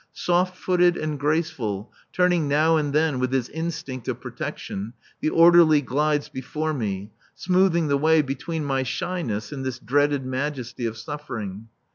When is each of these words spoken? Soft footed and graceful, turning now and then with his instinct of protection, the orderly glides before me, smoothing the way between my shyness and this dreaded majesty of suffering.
Soft 0.13 0.57
footed 0.57 0.97
and 0.97 1.19
graceful, 1.19 1.93
turning 2.11 2.47
now 2.47 2.75
and 2.75 2.91
then 2.91 3.19
with 3.19 3.31
his 3.31 3.49
instinct 3.49 4.07
of 4.07 4.19
protection, 4.19 4.93
the 5.19 5.29
orderly 5.29 5.79
glides 5.79 6.27
before 6.27 6.73
me, 6.73 7.11
smoothing 7.35 7.87
the 7.87 7.97
way 7.97 8.23
between 8.23 8.65
my 8.65 8.81
shyness 8.81 9.51
and 9.51 9.63
this 9.63 9.77
dreaded 9.77 10.25
majesty 10.25 10.87
of 10.87 10.97
suffering. 10.97 11.67